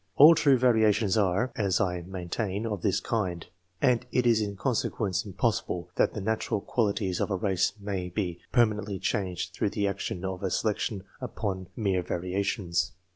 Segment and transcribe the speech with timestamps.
[0.15, 3.45] All true variations are (as I maintain) of this kind,
[3.83, 8.39] and it is in consequence impossible that the natural qualities of a race may be
[8.51, 12.93] permanently changed through the action of selection upon mere variations.